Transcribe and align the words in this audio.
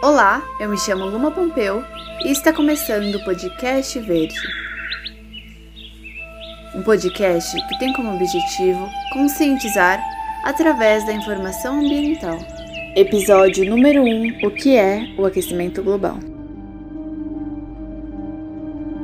Olá, 0.00 0.44
eu 0.60 0.68
me 0.68 0.78
chamo 0.78 1.06
Luma 1.06 1.32
Pompeu 1.32 1.82
e 2.24 2.30
está 2.30 2.52
começando 2.52 3.16
o 3.16 3.24
podcast 3.24 3.98
Verde. 3.98 4.36
Um 6.72 6.82
podcast 6.82 7.56
que 7.66 7.78
tem 7.80 7.92
como 7.92 8.14
objetivo 8.14 8.88
conscientizar 9.12 10.00
através 10.44 11.04
da 11.04 11.12
informação 11.12 11.80
ambiental. 11.80 12.38
Episódio 12.94 13.68
número 13.68 14.04
1: 14.04 14.46
O 14.46 14.52
que 14.52 14.76
é 14.76 15.12
o 15.18 15.26
aquecimento 15.26 15.82
global? 15.82 16.20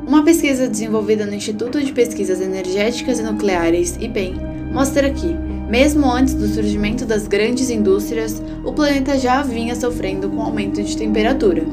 Uma 0.07 0.23
pesquisa 0.23 0.69
desenvolvida 0.69 1.25
no 1.25 1.33
Instituto 1.33 1.83
de 1.83 1.91
Pesquisas 1.91 2.39
Energéticas 2.39 3.19
e 3.19 3.23
Nucleares, 3.23 3.97
IPEN, 3.97 4.35
mostra 4.71 5.09
que, 5.09 5.35
mesmo 5.69 6.09
antes 6.09 6.33
do 6.33 6.47
surgimento 6.47 7.05
das 7.05 7.27
grandes 7.27 7.69
indústrias, 7.69 8.41
o 8.63 8.71
planeta 8.71 9.17
já 9.17 9.41
vinha 9.41 9.75
sofrendo 9.75 10.29
com 10.29 10.41
aumento 10.41 10.81
de 10.83 10.95
temperatura, 10.95 11.63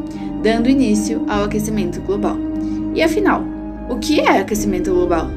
dando 0.42 0.68
início 0.68 1.24
ao 1.28 1.44
aquecimento 1.44 2.00
global. 2.00 2.36
E 2.94 3.02
afinal, 3.02 3.44
o 3.88 3.96
que 3.96 4.20
é 4.20 4.40
aquecimento 4.40 4.92
global? 4.92 5.28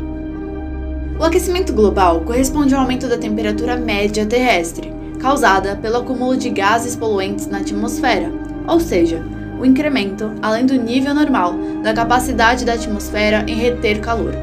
O 1.20 1.23
aquecimento 1.23 1.73
global 1.73 2.22
corresponde 2.22 2.73
ao 2.73 2.82
aumento 2.82 3.08
da 3.08 3.18
temperatura 3.18 3.76
média 3.77 4.26
terrestre, 4.26 4.94
causada 5.20 5.76
pelo 5.76 5.98
acúmulo 5.98 6.35
de 6.35 6.49
gases 6.49 6.96
poluentes 6.96 7.48
na 7.48 7.60
atmosfera, 7.60 8.32
ou 8.68 8.80
seja, 8.80 9.22
o 9.60 9.66
incremento, 9.66 10.32
além 10.41 10.66
do 10.66 10.76
nível 10.76 11.13
normal, 11.13 11.55
da 11.82 11.94
capacidade 11.94 12.66
da 12.66 12.74
atmosfera 12.74 13.46
em 13.48 13.55
reter 13.55 13.99
calor, 13.99 14.34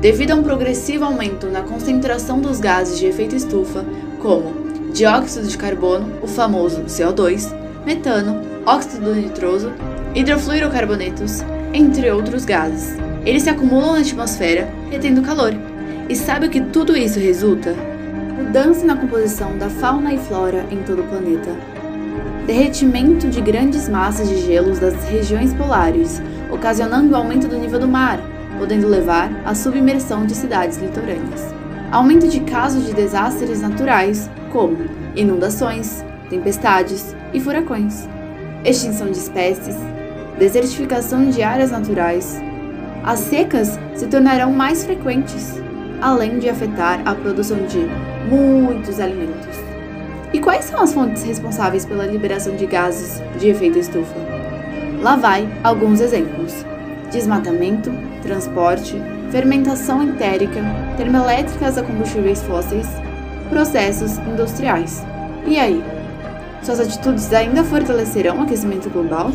devido 0.00 0.30
a 0.30 0.34
um 0.34 0.42
progressivo 0.42 1.04
aumento 1.04 1.46
na 1.48 1.60
concentração 1.60 2.40
dos 2.40 2.58
gases 2.58 2.98
de 2.98 3.06
efeito 3.06 3.36
estufa, 3.36 3.84
como 4.20 4.70
dióxido 4.92 5.46
de 5.46 5.58
carbono, 5.58 6.10
o 6.22 6.26
famoso 6.26 6.82
CO2, 6.84 7.54
metano, 7.84 8.40
óxido 8.64 9.14
nitroso, 9.14 9.70
hidrofluorocarbonetos, 10.14 11.44
entre 11.72 12.10
outros 12.10 12.44
gases. 12.44 12.96
Eles 13.24 13.42
se 13.42 13.50
acumulam 13.50 13.92
na 13.92 14.00
atmosfera, 14.00 14.68
retendo 14.90 15.22
calor. 15.22 15.52
E 16.08 16.16
sabe 16.16 16.46
o 16.46 16.50
que 16.50 16.60
tudo 16.60 16.96
isso 16.96 17.20
resulta? 17.20 17.74
Mudança 18.36 18.84
na 18.84 18.96
composição 18.96 19.56
da 19.58 19.68
fauna 19.68 20.14
e 20.14 20.18
flora 20.18 20.64
em 20.70 20.78
todo 20.78 21.02
o 21.02 21.06
planeta, 21.06 21.54
derretimento 22.46 23.28
de 23.28 23.40
grandes 23.40 23.88
massas 23.88 24.28
de 24.28 24.40
gelos 24.40 24.78
das 24.78 25.04
regiões 25.04 25.52
polares, 25.54 26.20
ocasionando 26.50 27.12
o 27.12 27.16
aumento 27.16 27.46
do 27.46 27.56
nível 27.56 27.78
do 27.78 27.86
mar, 27.86 28.18
podendo 28.58 28.88
levar 28.88 29.30
à 29.44 29.54
submersão 29.54 30.26
de 30.26 30.34
cidades 30.34 30.78
litorâneas. 30.78 31.54
Aumento 31.90 32.28
de 32.28 32.40
casos 32.40 32.86
de 32.86 32.92
desastres 32.92 33.60
naturais, 33.60 34.30
como 34.52 34.76
inundações, 35.16 36.04
tempestades 36.28 37.14
e 37.32 37.40
furacões. 37.40 38.08
Extinção 38.64 39.10
de 39.10 39.18
espécies, 39.18 39.76
desertificação 40.38 41.28
de 41.30 41.42
áreas 41.42 41.70
naturais. 41.70 42.40
As 43.02 43.20
secas 43.20 43.78
se 43.94 44.06
tornarão 44.06 44.52
mais 44.52 44.84
frequentes, 44.84 45.60
além 46.00 46.38
de 46.38 46.48
afetar 46.48 47.00
a 47.04 47.14
produção 47.14 47.58
de 47.66 47.86
muitos 48.28 49.00
alimentos. 49.00 49.58
E 50.32 50.38
quais 50.38 50.66
são 50.66 50.80
as 50.80 50.92
fontes 50.92 51.24
responsáveis 51.24 51.84
pela 51.84 52.06
liberação 52.06 52.54
de 52.54 52.66
gases 52.66 53.20
de 53.38 53.48
efeito 53.48 53.78
estufa? 53.78 54.14
Lá 55.02 55.16
vai 55.16 55.48
alguns 55.64 56.00
exemplos: 56.00 56.64
desmatamento, 57.10 57.90
transporte, 58.22 58.96
fermentação 59.30 60.02
entérica, 60.02 60.60
termoelétricas 60.96 61.76
a 61.76 61.82
combustíveis 61.82 62.42
fósseis, 62.42 62.86
processos 63.48 64.18
industriais. 64.18 65.04
E 65.46 65.58
aí? 65.58 65.82
Suas 66.62 66.80
atitudes 66.80 67.32
ainda 67.32 67.64
fortalecerão 67.64 68.38
o 68.38 68.42
aquecimento 68.42 68.90
global? 68.90 69.30